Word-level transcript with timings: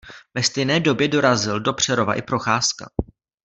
Ve 0.35 0.43
stejné 0.43 0.79
době 0.79 1.07
dorazil 1.07 1.59
do 1.59 1.73
Přerova 1.73 2.13
i 2.15 2.21
Procházka. 2.21 2.89